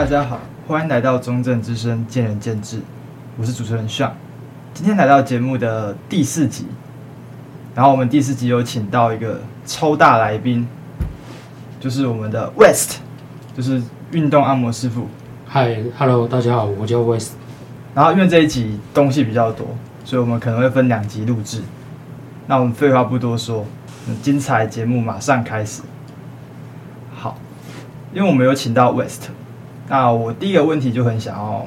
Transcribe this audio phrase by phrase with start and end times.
[0.00, 2.80] 大家好，欢迎来到中正之声见仁见智，
[3.36, 4.12] 我是主持人 Sean。
[4.72, 6.64] 今天来到节目的第四集，
[7.74, 10.66] 然后我们第四集有请到一个超大来宾，
[11.78, 13.00] 就是我们的 West，
[13.54, 15.06] 就是运动按摩师傅。
[15.52, 17.32] Hi，Hello，大家好，我叫 West。
[17.94, 19.66] 然后因为这一集东西比较多，
[20.06, 21.60] 所以我们可能会分两集录制。
[22.46, 23.66] 那我们废话不多说，
[24.22, 25.82] 精彩节目马上开始。
[27.14, 27.36] 好，
[28.14, 29.28] 因为我们有请到 West。
[29.90, 31.66] 那我第一个问题就很想要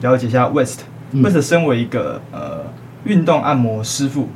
[0.00, 0.80] 了解一下 West，West、
[1.12, 2.64] 嗯、West 身为一个呃
[3.04, 4.28] 运动按摩师傅，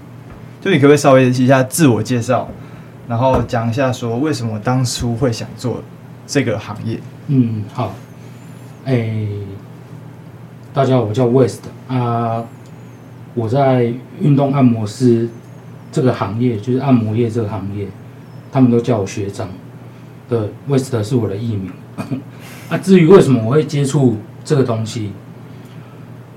[0.61, 2.47] 就你可不可以稍微一下自我介绍，
[3.09, 5.83] 然后讲一下说为什么当初会想做
[6.25, 7.01] 这个行业？
[7.27, 7.93] 嗯，好，
[8.85, 9.29] 哎、欸，
[10.73, 12.45] 大家好，我叫 West 啊，
[13.35, 15.29] 我在运动按摩师
[15.91, 17.89] 这个行业，就是按摩业这个行业，
[18.53, 19.49] 他们都叫我学长，
[20.29, 21.73] 对，West 是我的艺名。
[22.69, 25.13] 那、 啊、至于为什么我会接触这个东西，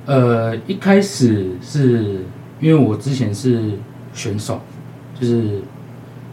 [0.06, 2.25] 呃，一开始是
[2.59, 3.72] 因为我之前是
[4.14, 4.59] 选手，
[5.19, 5.61] 就是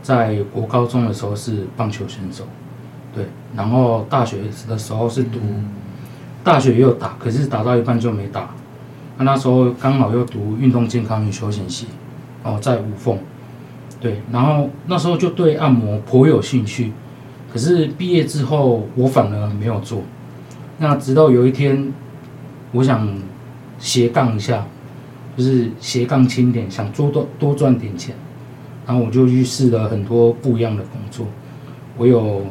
[0.03, 2.45] 在国高中的时候是棒球选手，
[3.14, 5.39] 对，然后大学的时候是读，
[6.42, 8.51] 大学也有打，可是打到一半就没打。
[9.19, 11.86] 那那时候刚好又读运动健康与休闲系，
[12.42, 13.19] 哦，在吴凤，
[14.01, 16.92] 对，然后那时候就对按摩颇有兴趣。
[17.53, 20.03] 可是毕业之后，我反而没有做。
[20.79, 21.92] 那直到有一天，
[22.73, 23.19] 我想
[23.79, 24.67] 斜杠一下，
[25.37, 28.15] 就是斜杠轻点，想做多多赚点钱。
[28.87, 31.27] 然后我就去试了很多不一样的工作。
[31.97, 32.42] 我有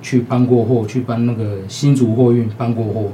[0.00, 3.12] 去搬过货，去搬那个新竹货运搬过货，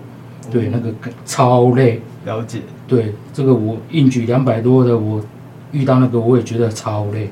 [0.50, 0.92] 对，那个
[1.24, 2.00] 超累。
[2.24, 2.60] 了解。
[2.86, 5.22] 对，这个我硬举两百多的，我
[5.72, 7.30] 遇到那个我也觉得超累。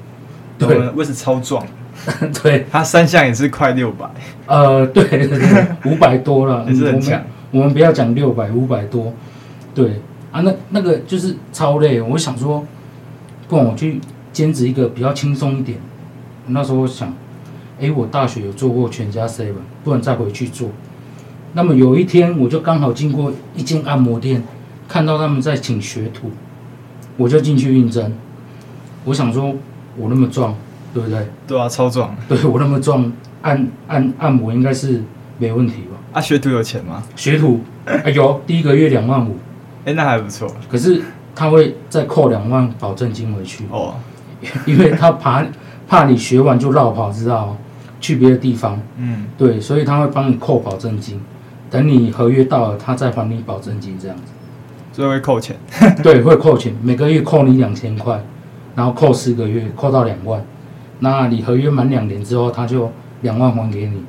[0.59, 1.67] 对，我是超壮。
[2.43, 4.07] 对，他三项也是快六百，
[4.47, 5.29] 呃，对
[5.85, 7.23] 五百多了， 也是很强。
[7.51, 9.13] 我们不要讲六百，五百多，
[9.75, 12.01] 对啊，那那个就是超累。
[12.01, 12.65] 我想说，
[13.49, 14.01] 不然我去
[14.33, 15.79] 兼职一个比较轻松一点。
[16.49, 17.13] 那时候我想，
[17.81, 20.69] 哎，我大学有做过全家 seven，不然再回去做。
[21.55, 24.43] 那么有一天，我就刚好经过一间按摩店，
[24.87, 26.31] 看到他们在请学徒，
[27.17, 28.13] 我就进去应征。
[29.05, 29.55] 我想说，
[29.97, 30.55] 我那么壮。
[30.97, 31.29] 对不对？
[31.47, 32.17] 对啊，超壮。
[32.27, 33.13] 对我那么壮，
[33.43, 35.03] 按按按摩应该是
[35.37, 35.99] 没问题吧？
[36.15, 37.03] 啊，学徒有钱吗？
[37.15, 39.37] 学徒哎有，第一个月两万五，
[39.85, 40.49] 哎，那还不错。
[40.71, 41.03] 可是
[41.35, 43.97] 他会再扣两万保证金回去哦，
[44.65, 45.45] 因为他怕
[45.87, 47.55] 怕你学完就落跑，知道
[48.01, 48.81] 去别的地方。
[48.97, 51.21] 嗯，对，所以他会帮你扣保证金，
[51.69, 54.23] 等你合约到了，他再还你保证金，这样子。
[54.95, 55.55] 所以会扣钱？
[56.03, 58.19] 对，会扣钱，每个月扣你两千块，
[58.75, 60.43] 然后扣四个月，扣到两万。
[61.01, 62.91] 那你合约满两年之后，他就
[63.23, 64.03] 两万还给你。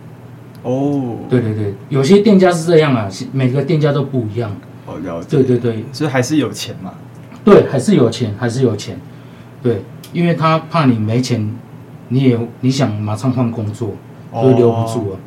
[0.64, 4.52] 哦，对对对，有些店家是这样啊，每个店家都不一样。
[4.86, 5.38] 哦，了解。
[5.38, 6.94] 对对对，所以还是有钱嘛？
[7.46, 9.00] 对，还是有钱，还是有钱。
[9.64, 9.82] 对，
[10.12, 11.56] 因为他怕你没钱，
[12.10, 13.92] 你也你想马上换工作，
[14.34, 15.14] 所以留不住啊。
[15.14, 15.18] 哦、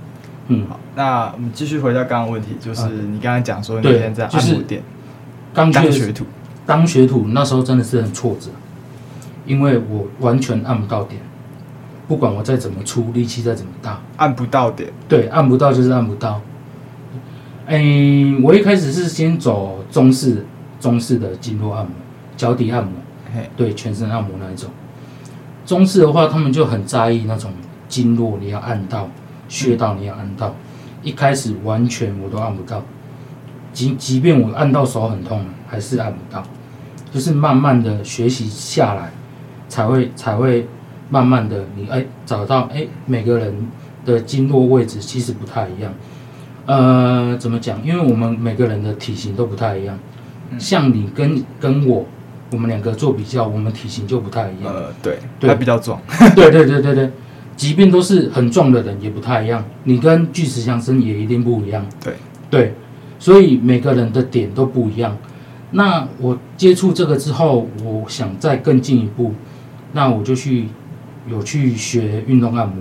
[0.48, 4.82] 嗯，好，那我们继续回到刚刚问题，就是你刚刚讲说你以前在按摩店
[5.54, 6.24] 刚当学徒，
[6.66, 8.50] 当学徒那时候真的是很挫折，
[9.46, 11.20] 因为我完全按不到点。
[12.10, 14.92] 不管我再怎么出力气再怎么大，按不到点。
[15.08, 16.40] 对，按不到就是按不到。
[17.66, 20.44] 哎、欸，我一开始是先走中式，
[20.80, 21.92] 中式的经络按摩，
[22.36, 22.94] 脚底按摩，
[23.32, 24.68] 嘿对，全身按摩那一种。
[25.64, 27.52] 中式的话，他们就很在意那种
[27.88, 29.08] 经络，你要按到
[29.48, 30.48] 穴道，你要按到。
[30.48, 30.54] 嗯、
[31.04, 32.82] 一开始完全我都按不到，
[33.72, 36.42] 即即便我按到手很痛，还是按不到。
[37.12, 39.12] 就是慢慢的学习下来，
[39.68, 40.66] 才会才会。
[41.10, 43.54] 慢慢的你，你哎找到哎，每个人
[44.06, 45.92] 的经络位置其实不太一样。
[46.66, 47.84] 呃，怎么讲？
[47.84, 49.98] 因为我们每个人的体型都不太一样。
[50.56, 52.06] 像你跟跟我，
[52.52, 54.72] 我们两个做比较，我们体型就不太一样。
[54.72, 56.00] 呃，对，对，他比较壮。
[56.36, 57.10] 对对对对对，
[57.56, 59.64] 即便都是很壮的人，也不太一样。
[59.84, 61.84] 你跟巨石强森也一定不一样。
[62.00, 62.14] 对
[62.48, 62.74] 对，
[63.18, 65.16] 所以每个人的点都不一样。
[65.72, 69.32] 那我接触这个之后，我想再更进一步，
[69.92, 70.68] 那我就去。
[71.28, 72.76] 有去学运动按摩，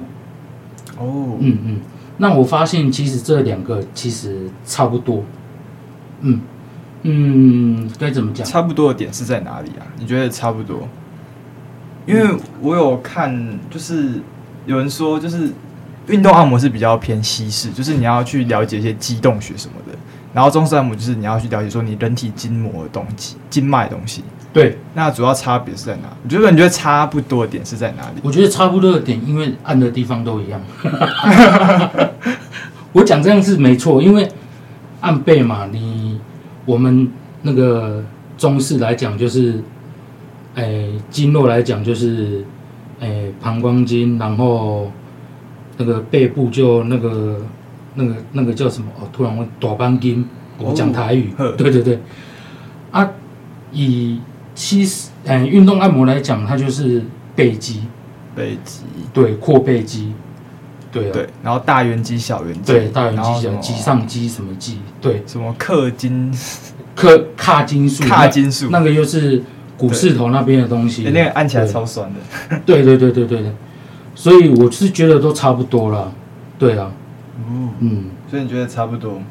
[0.97, 1.81] 哦，嗯嗯，
[2.18, 5.24] 那我发现其实这两个其实差不多，
[6.21, 6.41] 嗯
[7.03, 8.45] 嗯，该怎么讲？
[8.45, 9.86] 差不多的点是在哪里啊？
[9.97, 10.88] 你觉得差不多？
[12.06, 12.27] 因为
[12.62, 14.21] 我有看，就是
[14.65, 15.51] 有人说，就是
[16.07, 19.97] 运动按摩是比较偏西式，就是你要去了解一些肌动学什么的，
[20.33, 24.24] 然后中式按摩就是你要去了解说你人体筋膜的东西、经脉的东西。
[24.51, 26.09] 对，那主要差别是在哪？
[26.23, 28.21] 你觉得你觉得差不多的点是在哪里？
[28.23, 30.59] 我觉得差不多的点，因为按的地方都一样。
[32.93, 34.27] 我讲这样是没错，因为
[35.01, 36.19] 按背嘛，你
[36.65, 37.11] 我们
[37.43, 38.03] 那个
[38.37, 39.63] 中式来讲就是，
[40.55, 42.43] 诶，经络来讲就是，
[42.99, 44.91] 诶，膀胱经，然后
[45.77, 47.39] 那个背部就那个
[47.93, 48.89] 那个那个叫什么？
[48.99, 51.99] 哦，突然问大膀经，我讲台语，哦、对对对，
[52.89, 53.07] 啊，
[53.71, 54.19] 以
[54.59, 57.01] 其实，嗯，运动按摩来讲，它就是
[57.33, 57.83] 背肌，
[58.35, 58.81] 背肌，
[59.13, 60.13] 对，阔背肌。
[60.91, 66.33] 对、啊、对，然后大圆肌、小圆肌，对，大圆肌、小肌上肌什么肌，对，什么髂筋、
[66.94, 69.41] 髂髂筋束、髂筋束，那个又是
[69.77, 72.59] 股四头那边的东西，那个按起来超酸的。
[72.65, 73.41] 对对对对对。
[73.41, 73.51] 对，
[74.13, 76.11] 所以我是觉得都差不多了。
[76.57, 76.91] 对啊，
[77.47, 79.21] 嗯嗯，所以你觉得差不多？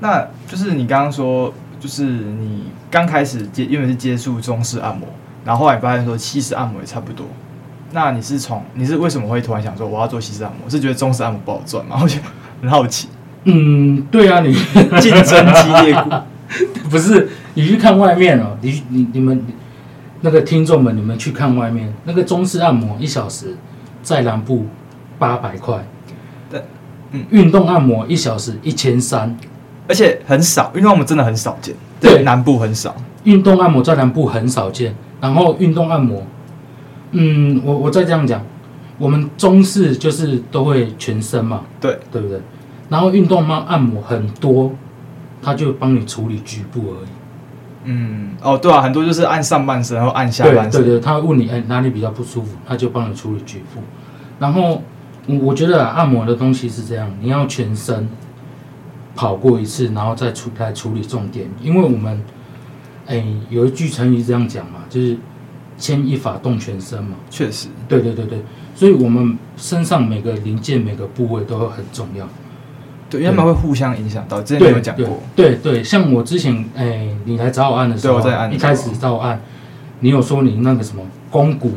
[0.00, 5.08] 那就是你刚刚说，就是你刚开始接，因为是接触中式按摩，
[5.44, 7.26] 然后后来发现说西式按摩也差不多。
[7.90, 10.70] 那你是从你是为什么会突然想说我要做西式按摩？
[10.70, 11.98] 是觉得中式按摩不好赚吗？
[12.00, 12.24] 我觉得
[12.60, 13.08] 很好奇。
[13.44, 14.54] 嗯，对啊，你
[15.00, 16.04] 竞争激烈，
[16.88, 17.28] 不是？
[17.54, 19.44] 你去看外面哦，你你你们
[20.20, 23.56] 那个听众们，你们去看外面那个中式按摩一小时
[24.02, 24.66] 在南部
[25.18, 25.84] 八百块，
[26.48, 26.62] 对，
[27.10, 29.36] 嗯，运动按摩一小时一千三，
[29.92, 36.22] 而且很少，运动按摩真的很少见，对，南部很少，运动按摩在南部很少见，然后运动按摩。
[37.10, 38.42] 嗯，我我再这样讲，
[38.96, 42.40] 我们中式就是都会全身嘛，对对不对？
[42.88, 44.72] 然后运动嘛，按摩很多，
[45.42, 47.08] 他就帮你处理局部而已。
[47.84, 50.80] 嗯，哦，对啊，很多就是按上半身，然后按下半身。
[50.80, 53.82] 对对对，他会问你哎哪里比较不舒服，他就帮你处理局部。
[54.38, 54.82] 然后
[55.26, 58.08] 我我觉得、啊、按摩的东西是这样，你要全身
[59.14, 62.22] 跑过一次，然后再出来处理重点，因为我们
[63.06, 65.16] 哎有一句成语这样讲嘛，就是。
[65.78, 68.40] 牵一发动全身嘛，确实，对对对对，
[68.72, 72.28] 所以我们身上每个零件、每个部位都会很重要，
[73.10, 74.40] 对，因为他们会互相影响到。
[74.42, 79.40] 之前有讲过，对对，对，像我之前哎，你来找我按的时候，对我在按，一开始找我按，
[80.00, 81.72] 你有说你那个什么肱骨，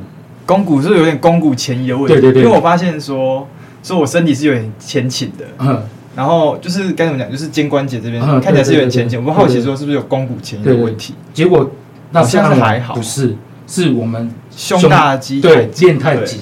[0.45, 3.47] 肱骨是有点肱骨前移的问题，对对对，因为我发现说，
[3.81, 5.81] 说我身体是有点前倾的，嗯，
[6.15, 11.69] 然后就是该怎么讲，就是肩关节这边、嗯、看起来是有点前倾，我们好奇说是不是有肱骨前移的问题，结果
[12.11, 13.35] 那好像是还好，不是。
[13.67, 16.41] 是我们胸大肌对练太紧，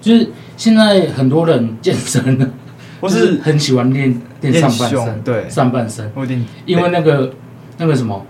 [0.00, 2.50] 就是现在很多人健身呢，
[2.98, 6.10] 或是很喜欢练练上半身，对上半身，
[6.64, 7.30] 因为那个
[7.76, 8.24] 那个什么，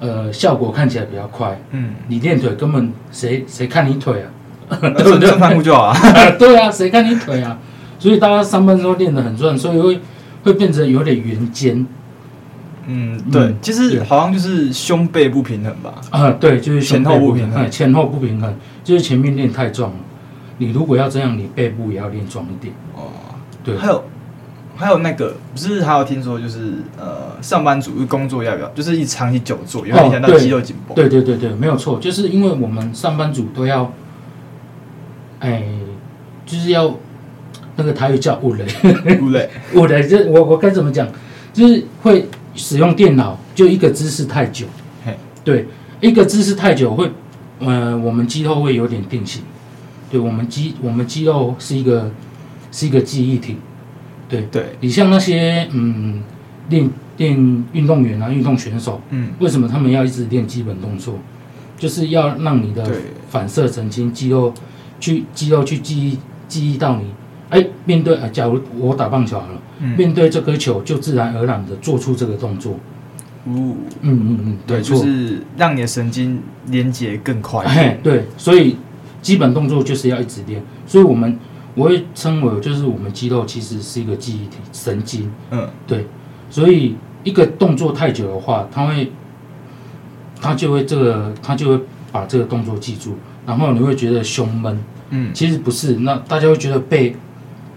[0.00, 1.56] 呃，效果看起来比较快。
[1.70, 4.26] 嗯，你练腿根本谁谁看你腿啊？
[4.80, 5.30] 对不对？
[5.30, 5.96] 正脏就好啊。
[6.36, 7.56] 对啊，谁看你腿啊？
[8.00, 10.00] 所以大家上半身都练得很壮，所以会
[10.44, 11.84] 会变成有点圆肩。
[12.86, 15.94] 嗯，对，其实好像就是胸背不平衡吧？
[16.10, 18.54] 啊，对，就是前后不平衡，前后不平衡，
[18.84, 19.96] 就是前面练太壮了。
[20.58, 22.74] 你如果要这样，你背部也要练壮一点。
[22.94, 23.08] 哦，
[23.64, 23.76] 对。
[23.78, 24.04] 还有
[24.76, 30.94] 还有那个，不是还有听说就是呃，上班族工作要不要，就是一长期久坐，有影响到肌肉紧绷。
[30.94, 33.90] 对对对对，没有错，就是因为我们上班族都要，
[35.40, 35.64] 哎，
[36.44, 36.94] 就是要
[37.76, 38.64] 那个台语叫“五雷”，
[39.20, 41.08] 五雷，五雷，这我我该怎么讲？
[41.52, 42.26] 就是会。
[42.56, 44.64] 使用电脑就一个姿势太久，
[45.42, 45.66] 对，
[46.00, 47.10] 一个姿势太久会，
[47.58, 49.42] 呃，我们肌肉会有点定型，
[50.08, 52.12] 对，我们肌我们肌肉是一个
[52.70, 53.56] 是一个记忆体，
[54.28, 56.22] 对对，你像那些嗯
[56.68, 61.18] 练练运动员啊，运动选手，嗯，为什么他们要一直练基本动作？
[61.76, 62.88] 就是要让你的
[63.28, 64.54] 反射神经肌肉
[65.00, 67.06] 去肌肉去记忆记忆到你。
[67.50, 72.72] 哎，面对啊，假如我打棒球好了，嗯、面对这颗球，就自然而然的做出这个动作。
[73.44, 77.62] 哦，嗯嗯嗯，对，就是让你的神经连接更快。
[77.66, 78.76] 哎，对，所以
[79.20, 80.62] 基本动作就是要一直练。
[80.86, 81.38] 所以我们
[81.74, 85.30] 我会称为，就是我们肌肉其实是一个记忆体，神经。
[85.50, 86.06] 嗯，对，
[86.48, 89.12] 所以一个动作太久的话，它会，
[90.40, 94.78] 它就会这个，它就会把这个动作记住，然后你会觉得胸闷。
[95.10, 97.14] 嗯，其实不是，那大家会觉得背。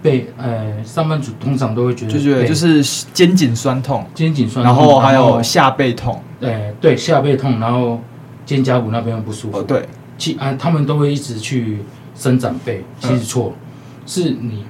[0.02, 8.00] 背，呃，上班族通常都会觉得就觉得就是肩颈酸痛，肩颈酸痛，然后还有下背痛，对对，下背痛，然后
[8.46, 11.78] 肩胛骨那边不舒服，哦、对，其啊，他们都会一直去
[12.14, 13.60] 伸展背，其实错，嗯、
[14.06, 14.64] 是你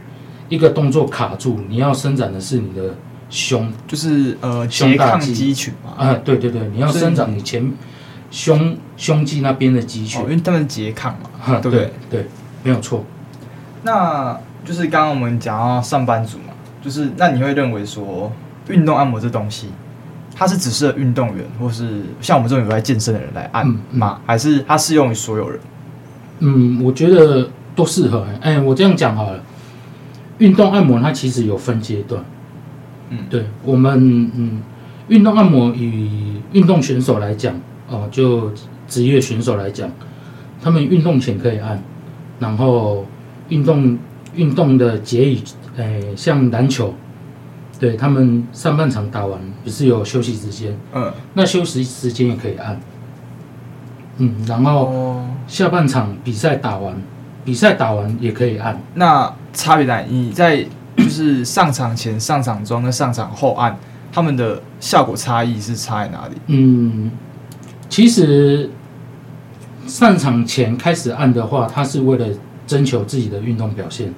[0.48, 2.94] 一个动作卡住，你要伸展的是你的
[3.28, 7.70] 胸，就是呃胸大肌群嘛，啊，对对对，你要伸展你前
[8.30, 11.70] 胸胸肌那边的肌群，哦，因为他们拮抗嘛，啊、对？
[11.70, 12.26] 对对，
[12.62, 13.04] 没有错，
[13.82, 14.38] 那。
[14.68, 18.30] 就是刚刚我们讲到上班族嘛，就是那你会认为说
[18.68, 19.68] 运动按摩这东西，
[20.36, 24.20] 它是只适合运动员，或是像我们这种有在健身的人来按吗？
[24.26, 25.58] 还是它适用于所有人？
[26.40, 28.26] 嗯，我觉得都适合。
[28.42, 29.42] 哎，我这样讲好了，
[30.36, 32.22] 运动按摩它其实有分阶段。
[33.08, 34.60] 嗯，对我们，嗯，
[35.08, 37.54] 运动按摩以运动选手来讲，
[37.88, 38.52] 哦、呃，就
[38.86, 39.90] 职业选手来讲，
[40.62, 41.82] 他们运动前可以按，
[42.38, 43.06] 然后
[43.48, 43.98] 运动
[44.38, 45.38] 运动的结语，
[45.76, 46.94] 哎，像篮球，
[47.78, 52.80] 对他们上半场打完不是有休息时间，嗯，那休息时间也可以按，
[54.18, 56.94] 嗯，然后下半场比赛打完，
[57.44, 58.80] 比赛打完也可以按。
[58.94, 60.64] 那差别在你在
[60.96, 63.76] 就是上场前、上场中跟上场后按。
[64.10, 66.34] 他们的效果差异是差在哪里？
[66.46, 67.10] 嗯，
[67.90, 68.70] 其实
[69.86, 72.26] 上场前开始按的话，它是为了
[72.66, 74.12] 征求自己的运动表现，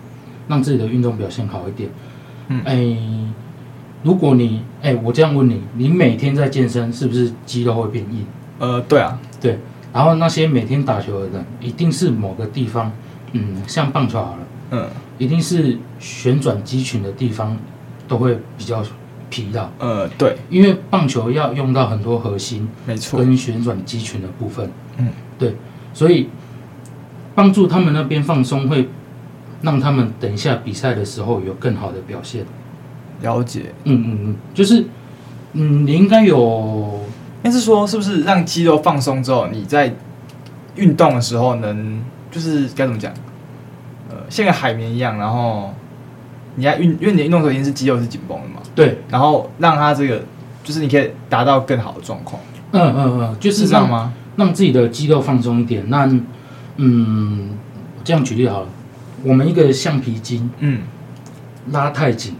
[0.51, 1.89] 让自己的运动表现好一点。
[2.49, 3.33] 嗯，哎，
[4.03, 8.27] 如果你哎，我这样问你，你每天在健身，是不是肌肉会变硬？
[8.59, 9.59] 呃，对啊，对。
[9.95, 12.93] 然后那些每天打球的人，一定是某个地方，
[13.33, 14.39] 嗯，像棒球好了，
[14.73, 17.57] 嗯，一定是旋转肌群的地方
[18.07, 18.85] 都会比较。
[19.33, 25.07] 疲劳，呃，对，因为棒球要用到很多核心，没错，跟旋转肌群的部分，嗯，
[25.39, 25.55] 对，
[25.95, 26.29] 所以
[27.33, 28.89] 帮助他们那边放松，会
[29.63, 32.45] 让他们等一下比赛的时候有更好的表现。
[33.23, 34.85] 了解，嗯嗯嗯，就是，
[35.53, 37.01] 嗯，你应该有，
[37.43, 39.95] 但是说是不是让肌肉放松之后，你在
[40.77, 42.01] 运动的时候能，
[42.31, 43.13] 就是该怎么讲，
[44.09, 45.73] 呃，像个海绵一样，然后。
[46.57, 50.21] 你在运，因为你运动的时候已经是肌肉是紧绷的嘛，对，然后让它这个，
[50.65, 52.43] 就是你可以达到更好的状况。
[52.73, 54.13] 嗯嗯嗯，就是这样吗？
[54.35, 55.89] 让自己的肌肉放松一点。
[55.89, 56.11] 那，
[56.77, 57.51] 嗯，
[58.03, 58.69] 这样举例好了，
[59.23, 60.81] 我们一个橡皮筋，嗯，
[61.71, 62.35] 拉太紧，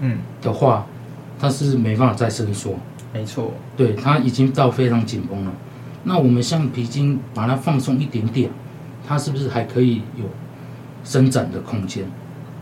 [0.00, 0.18] 嗯。
[0.40, 0.86] 的话，
[1.40, 2.74] 它是没办法再伸缩。
[3.12, 5.52] 没错，对，它已经到非常紧绷了。
[6.04, 8.48] 那我们橡皮筋把它放松一点点，
[9.06, 10.24] 它是不是还可以有
[11.02, 12.04] 伸展的空间？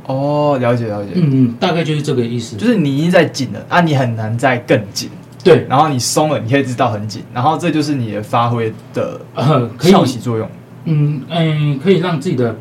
[0.06, 5.10] 哦，了解了解，嗯嗯，大概就是这个意思，就是你已经在紧了啊，你很难再更紧，
[5.44, 10.48] 对，然后你松了，你可以知道很紧，然后这就是你的发挥的呃效起作用，
[10.84, 12.56] 嗯嗯，可以让自己的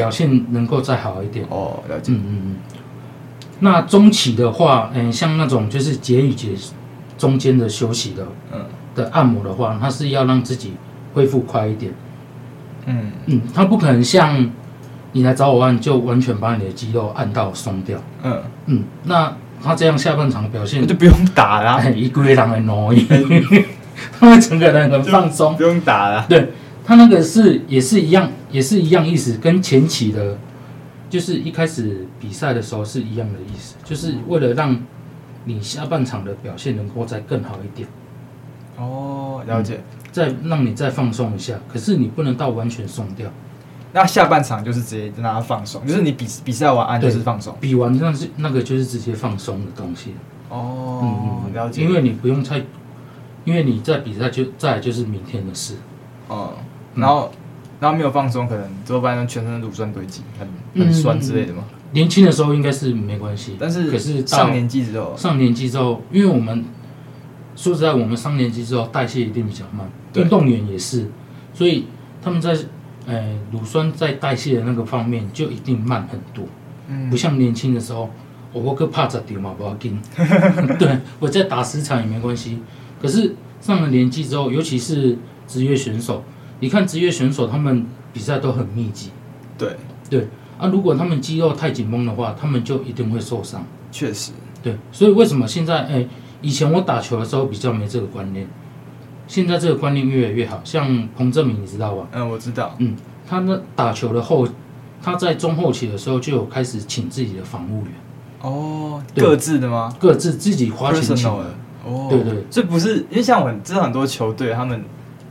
[0.00, 1.44] 表现能够再好一点。
[1.50, 2.56] 哦，了解，嗯嗯嗯。
[3.60, 6.48] 那中期的话，嗯，像那种就是节与节
[7.18, 8.64] 中间的休息的，嗯，
[8.94, 10.72] 的按摩的话，它是要让自己
[11.12, 11.92] 恢复快一点，
[12.86, 14.50] 嗯嗯，它不可能像。
[15.12, 17.98] 你来找我按，就完全把你的肌肉按到松掉。
[18.22, 23.04] 嗯嗯，那他这样下半场表现就不用打了，一个月两个挪移，
[24.20, 26.24] 他们整个人很放松，不用打了。
[26.28, 26.52] 对，
[26.84, 30.38] 他那个是也是一样，也是一样意思，跟前期的，
[31.08, 34.80] 就是一开始比赛的时候是一样的意思，就是为了让
[35.44, 37.88] 你下半场的表现能够再更好一点。
[38.76, 39.76] 哦，了解。
[39.76, 43.30] 嗯，再让你再放松一下，可是你不能到完全松掉。
[43.92, 50.14] 那下半场就是直接让他放松，就是你比比赛完按就是放松，比完那是那个就是直接放松的东西。
[50.48, 51.82] 哦，嗯，了解。
[51.82, 52.62] 因为你不用太，
[53.44, 55.74] 因为你在比赛就再就是明天的事。
[56.28, 56.54] 哦，
[57.00, 57.32] 然后
[57.80, 61.64] 然后没有放松，可能之后发现全身的乳酸堆积，很很酸之类的嘛。
[61.92, 66.64] 年轻的时候应该是没关系，但是可是上年纪之后，上年纪之后，因为我们
[67.56, 71.10] 说实在，我们上年纪之后代谢一定比较慢，运动员也是，
[71.54, 71.86] 所以
[72.22, 72.56] 他们在。
[73.06, 76.44] 呃，乳酸在代谢的那个方面就一定慢很多，
[76.86, 78.08] 嗯，不像年轻的时候，
[78.52, 79.98] 我个怕着丢嘛，不要紧，
[80.78, 82.60] 对，我再打十场也没关系。
[83.00, 85.16] 可是上了年纪之后，尤其是
[85.48, 86.22] 职业选手，
[86.60, 89.10] 你看职业选手他们比赛都很密集，
[89.58, 89.76] 对
[90.08, 93.64] 对啊，如果他们肌肉太紧绷的话，他们就一定会受伤。
[93.90, 96.06] 确实，对，所以为什么现在哎，
[96.40, 98.46] 以前我打球的时候比较没这个观念。
[99.26, 102.08] 现在这个观念越来越好，像彭正明，你知道吧？
[102.12, 102.74] 嗯，我知道。
[102.78, 102.96] 嗯，
[103.28, 104.46] 他那打球的后，
[105.00, 107.92] 他在中后期的时候就有开始请自己的防务员。
[108.42, 109.94] 哦，各自的吗？
[110.00, 111.54] 各自自己花钱请的。
[111.86, 114.82] 哦，对对，这不是因为像我们知道很多球队，他们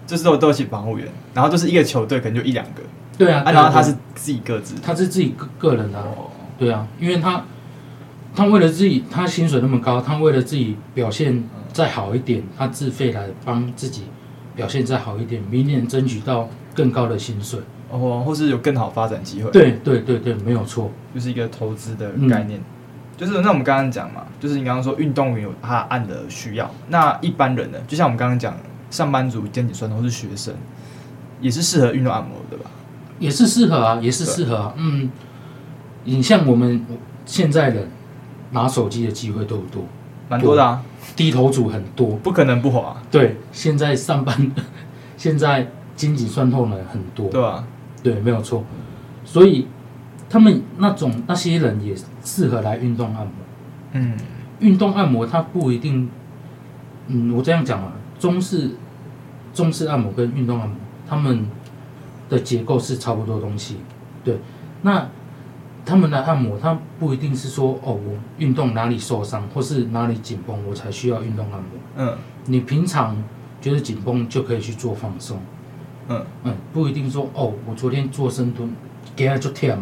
[0.10, 2.82] 就是都都请防务员，然后就是一个球队可能就一两个。
[3.18, 6.00] 对啊，然后他是自己各自，他是自己个个人的。
[6.00, 7.44] 哦，对啊，因为他
[8.34, 11.44] 他为了自己，他薪水那么高，他为了自己表现。
[11.72, 14.06] 再好一点，他自费来帮自己
[14.56, 17.60] 表现再好一点，明年争取到更高的薪水
[17.92, 19.52] 哦，或是有更好发展机会。
[19.52, 22.60] 对对对对，没有错，就是一个投资的概念。
[22.60, 22.64] 嗯、
[23.16, 28.58] 就是那我们刚刚讲嘛，就是你刚刚说运动员有他按的需要，那一般人呢，就像我们刚刚讲，
[28.90, 30.54] 上班族、肩颈酸痛或是学生，
[31.42, 32.70] 也是适合运动按摩的吧？
[33.20, 34.74] 也是适合啊，也是适合啊。
[34.78, 35.10] 嗯，
[36.06, 36.86] 你像我们
[37.26, 37.90] 现在人
[38.52, 39.84] 拿手机的机会多不多？
[40.30, 40.84] 蛮多的啊。
[41.16, 42.96] 低头族很多，不可能不滑。
[43.10, 44.52] 对，现在上班，
[45.18, 47.30] 现在肩颈酸痛的人很多。
[47.30, 47.66] 对啊，
[48.04, 48.64] 对，没有错。
[49.26, 49.68] 所以
[50.30, 51.94] 他们那种那些人也
[52.24, 53.34] 适合来运动按摩。
[53.94, 54.16] 嗯，
[54.60, 56.10] 运动按摩它不一定
[57.08, 58.72] 嗯，我这样讲啊，中式
[59.54, 60.76] 中式按摩跟运动按摩，
[61.08, 61.48] 他们
[62.30, 63.78] 的结构是差不多东西。
[64.24, 64.38] 对，
[64.84, 65.10] 那
[65.86, 71.70] 他们的按摩，他不一定是说哦，我运动哪里受伤或是哪里紧绷，我才需要运动按摩。
[71.98, 73.16] 嗯，你平常
[73.62, 75.40] 觉得紧绷就可以去做放松。
[76.10, 78.70] 嗯嗯，不一定说哦，我昨天做深蹲，
[79.16, 79.78] 给他就跳，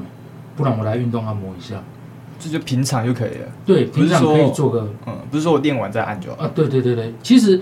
[0.56, 1.82] 不然我来运动按摩一下。
[2.40, 3.48] 这就平常就可以了。
[3.66, 6.44] 对，平常可以做个，嗯，不是说我练完再按就好。
[6.44, 7.60] 啊，对对对对，其实，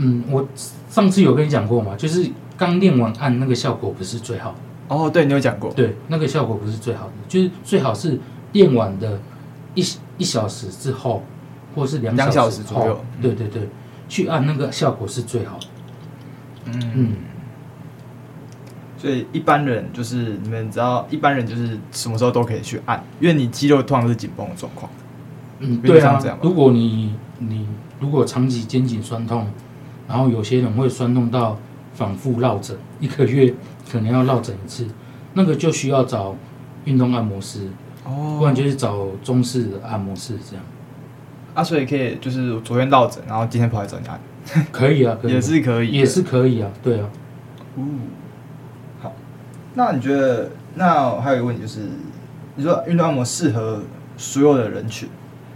[0.00, 0.46] 嗯，我
[0.88, 4.54] 上次有跟你讲过嘛，就是刚练完按那个效果不是最好。
[4.86, 5.72] 哦，对，你有讲过。
[5.72, 8.18] 对，那个效果不是最好的，就是最好是
[8.52, 9.20] 练完的
[9.74, 9.84] 一
[10.16, 11.24] 一小时之后，
[11.74, 13.04] 或者是两小时，小时左右。
[13.20, 13.68] 对对对，
[14.08, 15.66] 去按那个效果是最好的。
[16.66, 17.12] 嗯嗯。
[18.96, 24.90] 所以一般人就是你们知道，一般人就是什么时候都可以去按，因为你肌肉通常是紧绷的状况。
[25.58, 26.20] 嗯，对啊。
[26.40, 27.66] 如果你你
[28.00, 29.46] 如果长期肩颈酸痛，
[30.08, 31.58] 然后有些人会酸痛到
[31.94, 33.54] 反复落枕，一个月
[33.92, 34.86] 可能要落枕一次，
[35.34, 36.34] 那个就需要找
[36.84, 37.68] 运动按摩师，
[38.04, 40.64] 哦，不然就是找中式的按摩师这样。
[41.54, 44.18] 啊，所以可以就是昨天落枕，然后今天跑来找你按。
[44.72, 47.08] 可以啊， 可以啊，也是可以，也是可以啊，对啊。
[47.76, 48.00] 嗯。
[49.74, 51.80] 那你觉得，那还有一个问题就是，
[52.56, 53.80] 你说运动按摩适合
[54.16, 55.08] 所有的人群，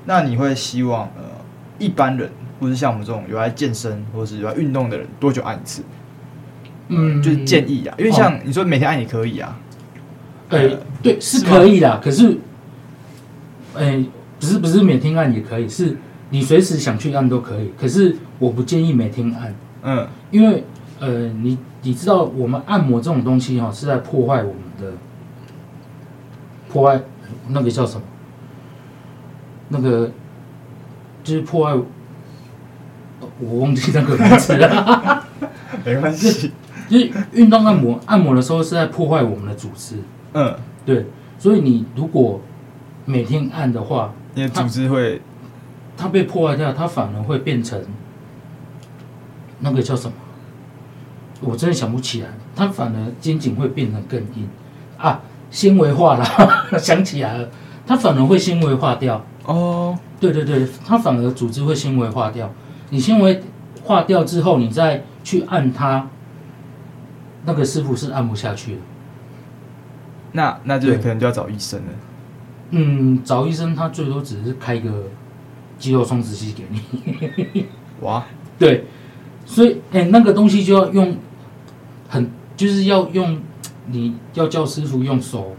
[0.05, 1.23] 那你会希望呃
[1.79, 2.31] 一般人，
[2.62, 5.83] 或是像我们这种有爱健身或是有爱运动的人，多久按一次？
[6.88, 9.59] 嗯，就是建议啊，因为像你说每天按也可以啊。
[10.49, 12.38] 呃，对，是可以的，可是，
[13.75, 14.07] 哎、呃，
[14.38, 15.97] 不是不是每天按也可以，是
[16.31, 20.62] 你随时想去按都可以，可是我不建议每天按，嗯，因为
[21.00, 21.59] 呃你。
[21.85, 24.92] 你知道我们按摩这种东西哈，是在破坏我们的
[26.68, 27.01] 破坏
[27.48, 28.03] 那个叫什么？
[29.70, 30.12] 那个
[31.25, 31.83] 就是破坏，
[33.40, 35.25] 我忘记那个名字了。
[35.85, 36.53] 没关系，
[36.88, 39.97] 就是运动按摩，按摩的时候是在破坏我们的组织。
[40.35, 41.07] 嗯，对。
[41.38, 42.40] 所以你如果
[43.05, 45.21] 每天按的话，你的组织会
[45.97, 47.83] 它，它被破坏掉，它反而会变成
[49.61, 50.14] 那个叫什么？
[51.40, 54.49] 我真的想不起来，它反而肩颈会变得更硬
[54.97, 56.25] 啊，纤维化了，
[56.79, 57.49] 想起来了，
[57.85, 59.25] 它反而会纤维化掉。
[59.45, 62.49] 哦，对对对，它反而组织会纤维化掉。
[62.92, 63.42] 你纤维
[63.83, 66.11] 化掉之后，你再去按它，
[67.46, 68.81] 那个师傅是按不下去的。
[70.33, 71.88] 那那就可能就要找医生了。
[72.70, 75.05] 嗯，找医生他最多只是开个
[75.78, 77.66] 肌肉松弛剂给你。
[78.02, 78.24] 哇，
[78.59, 78.85] 对，
[79.46, 81.16] 所以哎、欸，那个东西就要用。
[82.11, 83.40] 很就是要用，
[83.87, 85.57] 你要叫师傅用手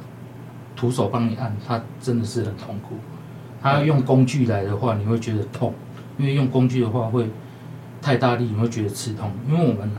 [0.76, 2.96] 徒手帮你按，他真的是很痛苦。
[3.60, 5.74] 他要用工具来的话，你会觉得痛，
[6.24, 7.30] 因为用工具的话会
[8.02, 9.30] 太大力，你会觉得刺痛。
[9.50, 9.92] 因为我们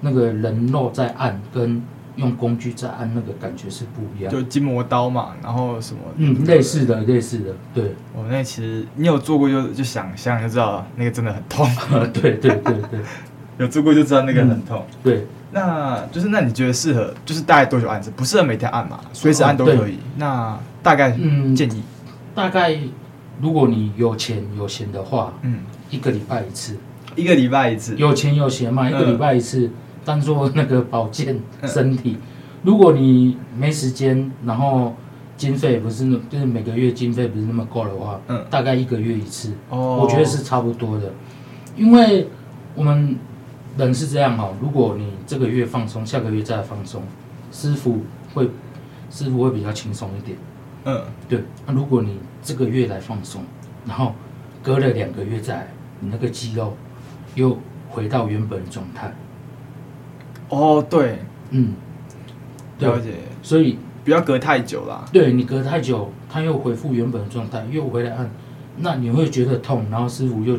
[0.00, 1.80] 那个人肉在按，跟
[2.16, 4.32] 用工具在按那个感觉是不一样。
[4.32, 6.00] 就筋膜刀嘛，然后什么？
[6.16, 7.94] 嗯，类似的，类似的，对。
[8.16, 11.64] 我那其实你有做过就就想象就知道，那个真的很痛。
[12.12, 13.00] 对对对对，
[13.58, 14.84] 有做过就知道那个很痛。
[14.90, 15.26] 嗯、对。
[15.54, 18.10] 那就是，那你觉得适合就是大概多久按一次？
[18.16, 19.92] 不适合每天按嘛，随时按都可以。
[19.92, 22.74] 哦、那大概嗯建议、嗯，大概
[23.40, 26.76] 如果你有钱有闲的话，嗯，一个礼拜一次，
[27.16, 29.70] 一个礼拜一次，有钱有闲嘛，一个礼拜一次，
[30.04, 32.12] 当做那个保健身体。
[32.12, 32.22] 嗯、
[32.62, 34.94] 如果你没时间，然后
[35.36, 41.12] 经费不是那，就是每个月经费不是那么够的话，嗯，大概一个月一次，哦，我觉得是差不多的，
[41.76, 42.28] 因为
[42.74, 43.16] 我们。
[43.78, 47.02] 人是这样哦，如果你这个月放松，下个月再放松，
[47.50, 48.02] 师傅
[48.34, 48.46] 会
[49.08, 50.36] 师傅会比较轻松一点。
[50.84, 51.42] 嗯，对。
[51.66, 53.42] 那如果你这个月来放松，
[53.86, 54.14] 然后
[54.62, 55.66] 隔了两个月再来，
[56.00, 56.76] 你那个肌肉
[57.34, 57.56] 又
[57.88, 59.12] 回到原本的状态。
[60.48, 61.74] 哦，对，嗯，
[62.78, 63.14] 了解。
[63.42, 65.04] 所以不要隔太久啦。
[65.12, 68.30] 对，你隔太久，它又恢复原本的状态，又回来按，
[68.78, 70.58] 那你会觉得痛，然后师傅又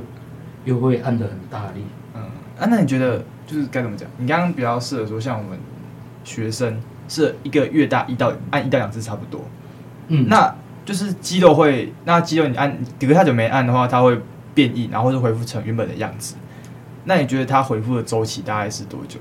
[0.66, 1.84] 又会按的很大力。
[2.16, 2.22] 嗯
[2.60, 4.10] 啊，那你觉得就是该怎么讲？
[4.18, 5.60] 你刚刚比较适合说，像我们
[6.24, 9.42] 学生是一个月大一到按一到两次差不多。
[10.08, 10.54] 嗯，那
[10.86, 14.20] 就是肌肉会，那肌肉你按隔太久没按的话，它会
[14.54, 16.36] 变硬，然后就恢复成原本的样子。
[17.06, 19.20] 那你觉得它恢复的周期大概是多久？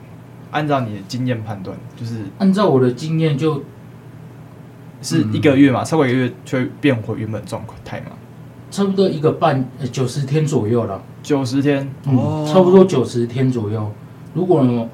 [0.51, 3.63] 按照你的经验判断，就是按照我的经验，就
[5.01, 8.13] 是一个月嘛，超过一个月就会变回原本状态嘛。
[8.71, 11.03] 差不多一个半九十天左右了。
[11.23, 13.93] 九十天，嗯，差不多九十天左右。
[14.35, 14.89] 如果呢，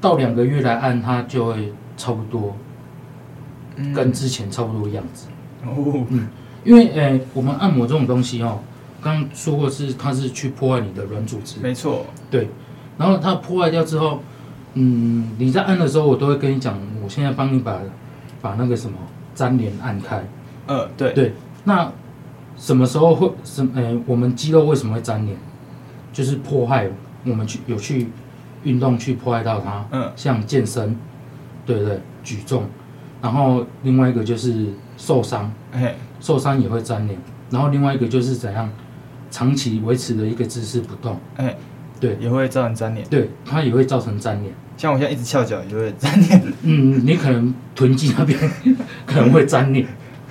[0.00, 2.56] 到两个月来按，它就会差不多，
[3.94, 5.26] 跟之前差不多样子。
[5.64, 6.28] 哦，嗯，
[6.64, 8.60] 因为诶、欸，我们按摩这种东西哦，
[9.02, 12.48] 刚刚刚说过是它是去破坏你的软组织，没错，对。
[12.96, 14.20] 然后它破坏掉之后，
[14.74, 17.78] 嗯，你在按的时候，我都会跟你讲，我现在帮你把
[18.40, 18.96] 把那个什么
[19.34, 20.18] 粘连按开。
[20.66, 21.32] 嗯、呃，对对。
[21.64, 21.90] 那
[22.56, 23.70] 什么时候会什么？
[23.74, 25.36] 呃，我们肌肉为什么会粘连？
[26.12, 26.88] 就是破坏
[27.24, 28.08] 我们去有去
[28.64, 29.86] 运动去破坏到它。
[29.92, 30.96] 嗯，像健身，
[31.64, 32.64] 对对对，举重。
[33.20, 37.18] 然后另外一个就是受伤，哎受伤也会粘连。
[37.50, 38.70] 然后另外一个就是怎样，
[39.30, 41.56] 长期维持的一个姿势不动，哎，
[41.98, 43.08] 对，也会造成粘连。
[43.08, 44.54] 对，它也会造成粘连。
[44.76, 46.42] 像我现在一直翘脚，也会粘连。
[46.62, 48.38] 嗯，你可能臀肌那边
[49.06, 49.86] 可能会粘连。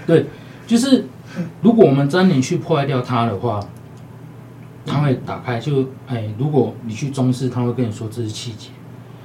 [0.05, 0.27] 对，
[0.65, 1.05] 就是
[1.61, 3.59] 如果我们粘连去破坏掉它的话，
[4.85, 5.59] 它会打开。
[5.59, 8.69] 就哎，如果你去中式，他会跟你说这是气结。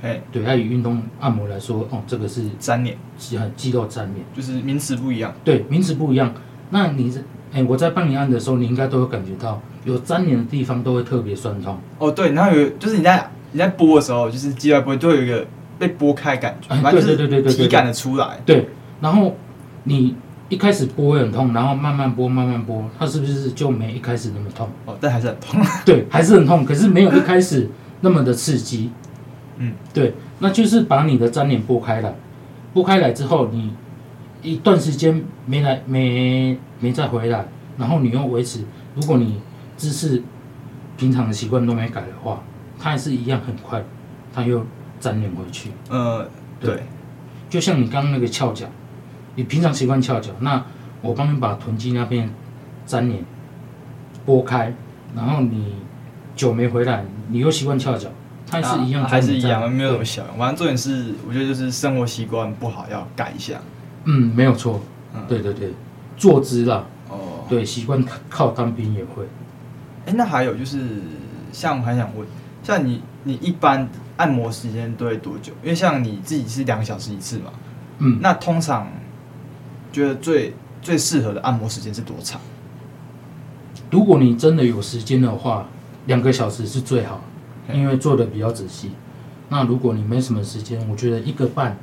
[0.03, 5.33] 哎，对，它以运动按摩来说，哦，这个是粘连，是很肌肉粘连，就是名词不一样。
[5.45, 6.35] 对，名词不一样。
[6.71, 11.79] 那你是，哎，我在帮你按的时候，你应该都有感觉到有粘连的地方都会特别酸痛。
[11.99, 15.47] 哦，对，然后有就是你在你在拨的时候，就是肌肉不会都会有一个
[15.79, 18.41] 被拨开感觉，哎，对对对对对，体感的出来。
[18.45, 18.69] 对，
[19.01, 19.37] 然后
[19.85, 20.17] 你
[20.49, 24.69] 一开始拨会很痛，然后慢慢拨慢慢拨，它是不是就没一开始那么痛？
[24.85, 25.61] 哦，但还是很痛。
[25.85, 28.91] 对，还是很痛，可是没有一开始那么的刺激。
[29.59, 32.15] 嗯，对，那就是把你的粘连拨开来，
[32.73, 33.75] 拨开来之后，你
[34.43, 37.47] 一段时间没来，没没再回来，
[37.79, 39.41] 然后你又维持，如果你
[39.77, 40.23] 姿势
[40.97, 42.43] 平常的习惯都没改的话，
[42.79, 43.85] 它还是一样很快，
[44.35, 44.65] 它又
[45.01, 45.71] 粘连回去。
[45.91, 46.29] 呃，
[46.61, 46.83] 对，对，
[47.49, 48.67] 就像你刚刚那个翘脚，
[49.37, 50.65] 你平常习惯翘脚，那
[51.03, 52.29] 我帮你把臀肌那边
[52.87, 53.25] 粘连
[54.25, 54.75] 拨开，
[55.15, 55.75] 然后你
[56.35, 58.09] 久没回来，你又习惯翘脚。
[58.53, 60.23] 还是一样，还是一样，没有什么小。
[60.39, 63.61] 反正重点是，我觉得就是生活习惯不好，要改一下。
[64.05, 64.81] 嗯，没有错。
[65.15, 65.73] 嗯，对对对，
[66.17, 66.85] 坐姿啦。
[67.09, 67.45] 哦。
[67.49, 69.25] 对，习惯靠当兵也会。
[70.07, 71.01] 哎，那还有就是，
[71.53, 72.27] 像我还想问，
[72.63, 75.53] 像你，你一般按摩时间都会多久？
[75.63, 77.53] 因为像你自己是两个小时一次嘛。
[77.99, 78.19] 嗯。
[78.21, 78.87] 那通常
[79.91, 82.41] 觉得最最适合的按摩时间是多长？
[83.91, 85.67] 如果你真的有时间的话，
[86.07, 87.21] 两个小时是最好。
[87.71, 88.93] 因为做的比较仔细，
[89.51, 91.77] 那如果你没什么时间，我觉得一个半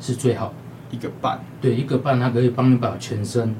[0.00, 0.54] 是最好。
[0.92, 3.54] 一个半，对，一个半，它可以帮你把全身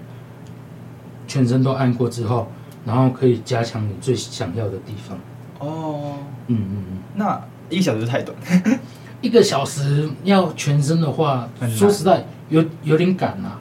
[1.28, 2.50] 全身都按过之后，
[2.84, 5.16] 然后可以加强你最想要的地方。
[5.60, 6.16] 哦，
[6.48, 8.36] 嗯嗯嗯，那一个小时太短，
[9.22, 13.60] 一个小时要全身的话，说实在有有点赶啊。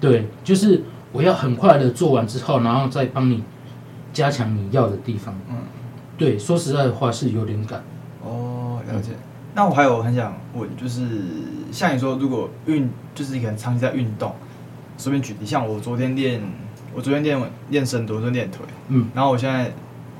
[0.00, 3.44] 对，就是我要很快的做完之后，然后再帮你
[4.14, 5.34] 加强你要的地方。
[5.50, 5.56] 嗯。
[6.20, 7.82] 对，说实在的话是有点感。
[8.22, 9.12] 哦，了解。
[9.54, 11.08] 那我还有很想问，就是
[11.72, 14.34] 像你说，如果运，就是你可能长期在运动，
[14.98, 16.42] 随便举例，像我昨天练，
[16.94, 19.72] 我昨天练练深蹲，昨天练腿，嗯，然后我现在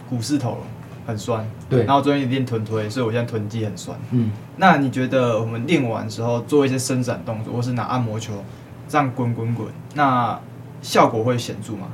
[0.09, 0.57] 股四头
[1.07, 4.31] 很酸，对，然后昨天也练臀推，所以我现在臀肌很酸，嗯。
[4.57, 8.33] 那你觉得我们练完之后做一些伸展动作，或是拿按摩球
[8.89, 10.41] 这样滚滚滚，那
[10.81, 11.89] 效果会显著吗？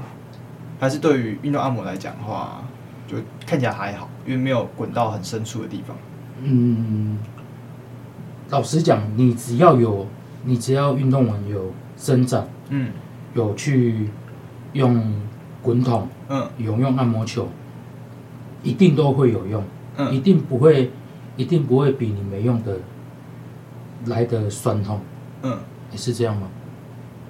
[0.78, 2.62] 还是对于运动按摩来讲的话？
[3.06, 3.16] 就
[3.46, 5.96] 看起来还好，因为没有滚到很深处的地方。
[6.42, 7.18] 嗯，
[8.50, 10.06] 老实讲，你只要有，
[10.44, 12.90] 你只要运动完有伸展，嗯，
[13.34, 14.10] 有去
[14.72, 15.14] 用
[15.62, 17.48] 滚筒，嗯，有用按摩球，
[18.62, 19.62] 一定都会有用，
[19.96, 20.90] 嗯，一定不会，
[21.36, 22.76] 一定不会比你没用的
[24.06, 25.00] 来的酸痛，
[25.42, 25.58] 嗯，
[25.92, 26.48] 也是这样吗？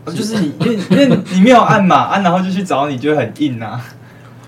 [0.07, 3.85] 就是你，因为因为你没有按嘛，按然后就去找你，就会很硬啊，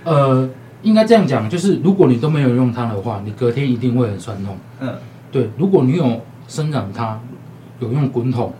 [0.05, 0.49] 呃。
[0.83, 4.57] 应该这样讲，就是如果你都没有用它的话，你隔天一定会很酸痛。
[4.79, 4.95] 嗯，
[5.33, 5.51] 对。
[5.59, 7.21] 如果你有生长它，
[7.81, 8.53] 有用滚筒，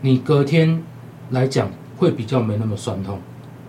[0.00, 0.82] 你隔天
[1.30, 3.20] 来讲会比较没那么酸痛。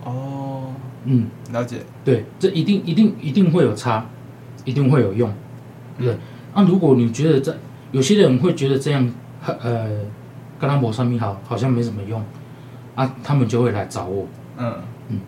[0.02, 0.72] 哦，
[1.04, 1.76] 嗯，了解。
[2.04, 4.04] 对，这一定一定一定会有差，
[4.64, 5.32] 一定会有用。
[5.96, 6.12] 对。
[6.12, 6.18] 嗯、
[6.56, 7.56] 那如果你觉得这
[7.92, 9.08] 有些人会觉得这样，
[9.46, 9.88] 呃，
[10.58, 12.20] 跟他抹上面好，好像没什么用，
[12.96, 14.26] 啊，他们就会来找我。
[14.58, 14.74] 嗯
[15.10, 15.20] 嗯。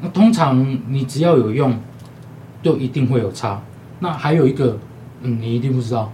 [0.00, 1.76] 那通常你只要有用。
[2.68, 3.62] 就一定会有差。
[4.00, 4.78] 那还有一个，
[5.22, 6.12] 嗯，你一定不知道，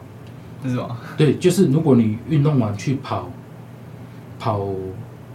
[0.63, 0.97] 是什么？
[1.17, 3.29] 对，就是如果你运动完去跑，
[4.39, 4.65] 跑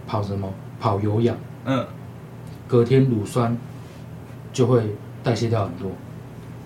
[0.06, 0.50] 跑什么？
[0.80, 1.86] 跑有氧，嗯，
[2.66, 3.54] 隔天乳酸
[4.50, 5.92] 就会代谢掉很多。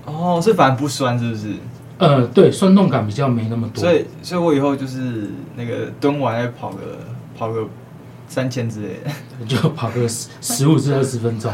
[0.07, 1.55] 哦，是反而不酸，是不是？
[1.99, 3.83] 呃，对，酸痛感比较没那么多。
[3.83, 6.99] 所以，所以我以后就是那个蹲完再跑个
[7.37, 7.67] 跑个
[8.29, 9.11] 三千之类的，
[9.47, 11.53] 就跑个十十五至二十分钟。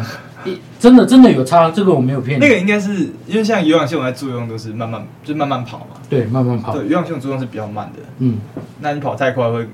[0.79, 2.44] 真的真的有差，这个我没有骗你。
[2.44, 5.96] 那个应该是因为像有氧系统在作用都是慢慢，就慢慢跑嘛。
[6.09, 6.72] 对，慢慢跑。
[6.72, 8.00] 对，有氧系统作用是比较慢的。
[8.18, 8.38] 嗯，
[8.81, 9.66] 那你跑太快会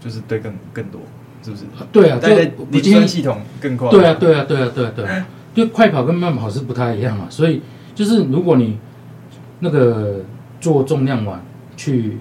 [0.00, 1.00] 就是对更更多，
[1.42, 1.64] 是不是？
[1.92, 3.88] 对啊，但是你酸系统更快。
[3.90, 5.26] 对啊，对啊，对啊，对啊，对啊。
[5.54, 7.62] 就快跑跟慢跑是不太一样嘛，所以
[7.94, 8.78] 就是如果你
[9.60, 10.20] 那个
[10.60, 11.40] 做重量完
[11.76, 12.18] 去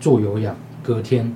[0.00, 1.34] 做有氧，隔天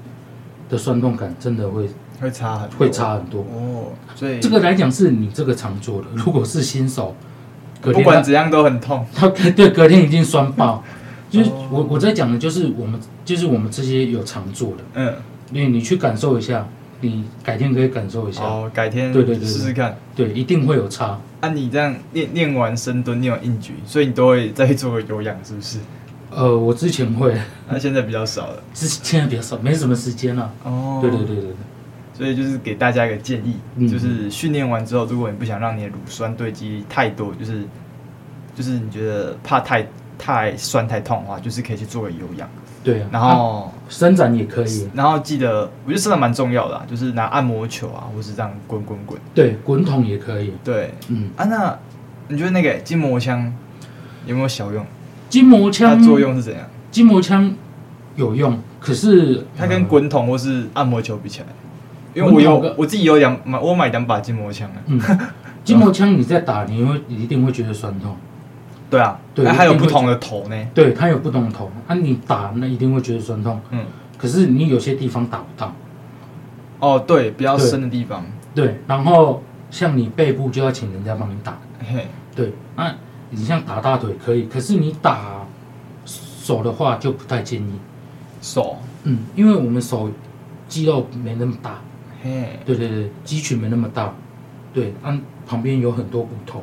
[0.71, 1.87] 的酸痛感真的会
[2.21, 3.93] 会差很多会差很多哦。
[4.15, 7.15] 所以这个来讲是你这个常做的，如果是新手，
[7.81, 9.07] 隔天不管怎样都很痛。
[9.15, 10.83] 他 对隔天已经酸爆，
[11.31, 15.15] 就是我我在讲的就是我们就是我们这些有常做的，嗯，
[15.53, 16.67] 因为你去感受一下。
[17.01, 21.17] 你改天可以感受一下哦，改天对对对试试看，对，一定会有差。
[21.41, 25.79] 啊，你这样练练完深蹲，练完硬举，所以你都会再做个有氧，是不是？
[26.33, 27.33] 呃，我之前会，
[27.69, 28.61] 那、啊、现在比较少了。
[28.75, 30.53] 之现在比较少，没什么时间了。
[30.65, 31.55] 哦，对对对对对。
[32.19, 37.63] 所以就是给大家一个建议，嗯、就是训练完之后，如果你不想让你的乳酸堆积太多，就是
[38.57, 39.87] 就是你觉得怕太
[40.19, 42.49] 太酸太痛的话，就是可以去做个有氧。
[42.83, 49.21] 对、啊，然后伸展也可以，然后记得，我觉得伸展蛮重要的、啊，就是拿按摩球啊，或是这样滚滚滚。
[49.35, 50.53] 对，滚筒也可以。
[50.65, 51.79] 对，嗯啊，那
[52.29, 53.53] 你觉得那个筋膜枪
[54.27, 54.85] 有没有小用？
[55.29, 56.67] 筋膜枪它作用是怎样？
[56.91, 57.55] 筋膜枪
[58.17, 61.47] 有用，可是它跟滚筒或是按摩球比起来，
[62.19, 64.77] 因为我有我自己有两买，我买两把筋膜枪啊。
[64.87, 65.01] 嗯，
[65.65, 68.17] 筋膜枪你在打，你会一定会觉得酸痛。
[68.91, 70.67] 对啊，对，它有不同的头呢。
[70.75, 73.61] 对，它有不同的头，那、啊、你打那一定会觉得酸痛。
[73.71, 73.85] 嗯，
[74.17, 75.73] 可是你有些地方打不到。
[76.81, 78.25] 哦，对，比较深的地方。
[78.55, 81.59] 对，对，然后像你背部就要请人家帮你打。
[81.81, 82.95] 嘿，对，那、啊、
[83.31, 85.45] 你像打大腿可以，可是你打
[86.05, 87.73] 手的话就不太建议。
[88.41, 88.79] 手？
[89.05, 90.11] 嗯，因为我们手
[90.67, 91.79] 肌肉没那么大。
[92.23, 94.13] 嘿，对对对，肌群没那么大。
[94.73, 96.63] 对，按、啊、旁边有很多骨头。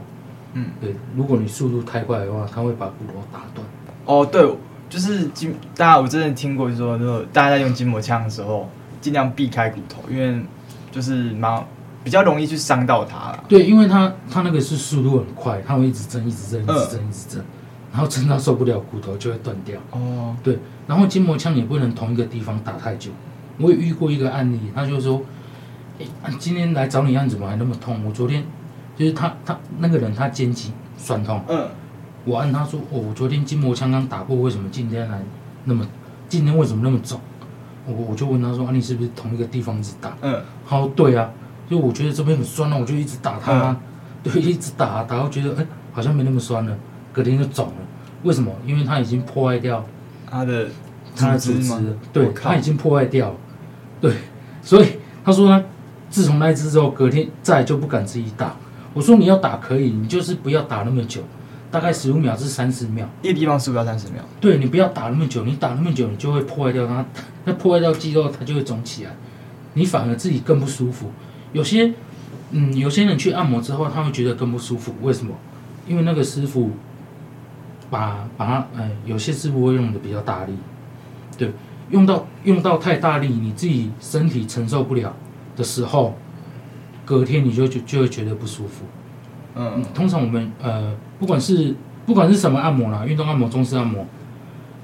[0.54, 3.66] 嗯，对，如果你速度太快的话，它会把骨头打断。
[4.06, 4.48] 哦，对，
[4.90, 8.70] 就是筋，大家我真的听过，就是说，如果大家在用筋膜枪的时候，
[9.02, 10.42] 尽量避开骨头，因为
[10.92, 11.66] 就是蛮
[12.04, 13.44] 比较容易去伤到它了。
[13.50, 17.46] 对，因为它它那个是速度很快，它会一直震，一直震，一直震，一直震，一直震，
[17.92, 19.80] 然后震到受不了，骨头就会断掉。
[19.92, 23.12] 哦，对，然后筋膜枪也不能同一个地方打太久。
[23.58, 25.22] 我也遇过一个案例，他就说，
[26.00, 28.04] 哎，今天来找你按怎么还那么痛？
[28.06, 28.44] 我昨天。
[28.98, 31.42] 就是他，他那个人他肩颈酸痛。
[31.50, 31.68] 嗯。
[32.24, 35.22] 我按他说：“哦，我昨天筋膜枪刚打过，为什么今天来
[35.66, 35.86] 那么？
[36.30, 37.20] 今天为什么那么肿？”
[37.86, 40.42] 我我就问他说：“啊，你是不是同一个地方一直打？”嗯。
[40.66, 41.30] 他说：“对啊，
[41.70, 43.78] 就我觉得这边很酸了，我就一直打他，嗯、
[44.24, 46.78] 对，一直打，打到觉得哎、欸，好像没那么酸了，
[47.12, 47.74] 隔天就肿了。
[48.24, 48.52] 为什么？
[48.66, 49.86] 因为他已经破坏掉
[50.26, 50.68] 他的
[51.16, 53.36] 他的组织，对，他已经破坏掉了，
[54.00, 54.14] 对，
[54.64, 55.62] 所以他说他
[56.10, 58.56] 自从那一次之后，隔天再就不敢自己打。”
[58.94, 61.22] 我说你要打可以，你就是不要打那么久，
[61.70, 63.06] 大概十五秒至三十秒。
[63.22, 64.24] 一个地方十五到三十秒。
[64.40, 67.06] 对，你不要打那么久，你打那么久，你就会破坏掉它，
[67.44, 69.12] 那破坏掉肌肉，它就会肿起来，
[69.74, 71.12] 你反而自己更不舒服。
[71.52, 71.94] 有些，
[72.52, 75.34] 嗯，有些人去按摩之后，他会觉得更不舒服，为什么？
[75.86, 76.72] 因为那个师傅
[77.90, 80.54] 把把它，哎，有些师傅会用的比较大力，
[81.38, 81.52] 对，
[81.90, 85.14] 用到用到太大力，你自己身体承受不了
[85.56, 86.14] 的时候。
[87.08, 88.84] 隔天你就就就会觉得不舒服，
[89.54, 94.04] 嗯，通常我们呃不管是不管是什么按摩啦，运动按摩、中式按摩，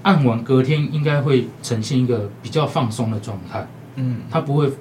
[0.03, 4.71] 按完隔天应该会呈现一个比较放松的状态，嗯，它不会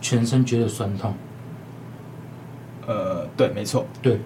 [0.00, 1.14] 全身觉得酸痛，
[2.88, 4.18] 呃，对，没错，对，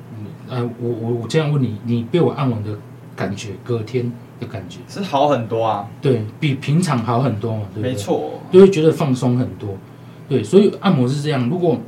[0.48, 2.70] 呃，我我我这样问你，你被我按完的
[3.14, 4.78] 感觉，隔天的感觉？
[4.88, 7.90] 是好很多啊，对，比平常好很多嘛，对不对？
[7.90, 9.76] 没错，就会觉得放松很多，
[10.32, 11.78] 对，所以按摩是这样，如果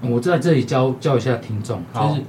[0.00, 2.22] 我在这里教教一下听众，就是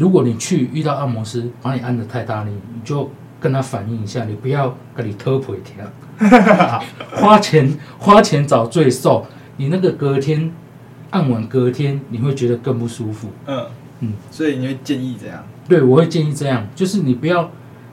[0.00, 5.86] 如果你去遇到按摩师把你按的太大力，你就跟他反映一下，你不要跟你偷腿跳，
[7.14, 9.24] 花钱花钱找罪受，
[9.56, 10.52] 你那个隔天
[11.10, 13.28] 按完隔天你会觉得更不舒服。
[13.46, 13.64] 嗯
[14.00, 15.44] 嗯，所以你会建议怎样？
[15.68, 17.48] 对，我会建议这样，就是你不要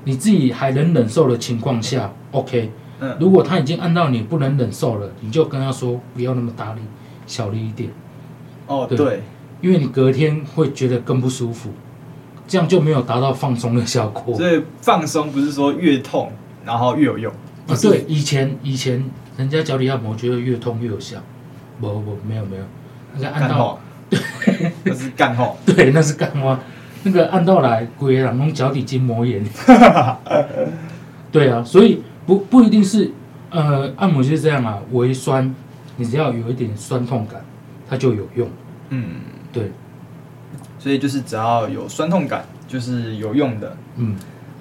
[0.06, 2.72] 你自己还能忍受的情况下，OK。
[3.00, 6.82] 嗯，如果他已经按到你不能忍受了，你就跟他说不要那么大力，
[7.26, 7.90] 小力一点。
[8.68, 9.24] 哦，对，对，
[9.62, 11.72] 因为你隔天会觉得更不舒服，
[12.48, 14.36] 这样就没有达到放松的效果。
[14.36, 16.32] 所以放松不是说越痛
[16.66, 17.32] 然后越有用。
[17.68, 17.76] 啊？
[17.82, 19.04] 对，以前以前
[19.38, 21.18] 人家脚底按摩觉得越痛越有效，
[21.80, 22.64] 不不没有没有，
[23.16, 24.20] 那个按到对，
[24.84, 26.60] 那是干话，对，那是干话，
[27.04, 29.44] 那个按到来鬼人弄脚底筋膜炎，
[31.32, 33.12] 对啊，所以不不一定是
[33.50, 35.56] 呃按摩就是这样啊，微酸，
[35.98, 37.42] 你只要有一点酸痛感。
[37.92, 38.48] 它就有用，
[38.90, 39.16] 嗯，
[39.52, 39.72] 对，
[40.78, 44.16] 所以就是只要有酸痛感，就是有用的，嗯，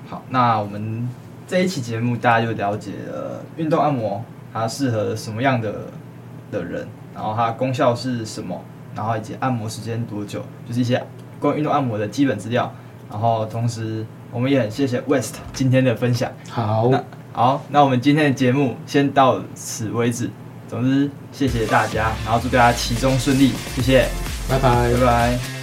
[0.09, 1.07] 好，那我们
[1.47, 5.75] 这一期节目大家就了解了运动按摩它适合什么样的
[6.51, 8.59] 的人，然后它功效是什么，
[8.95, 11.05] 然后以及按摩时间多久，就是一些
[11.39, 12.73] 关于运动按摩的基本资料。
[13.11, 16.33] 然后同时，我们也很谢谢 West 今天的分享。
[16.49, 17.05] 好，那
[17.39, 20.29] 好，那我们今天的节目先到此为止。
[20.67, 24.09] 总之，谢谢大家，然后祝大家期中顺利，谢谢，
[24.49, 25.58] 拜拜，拜拜。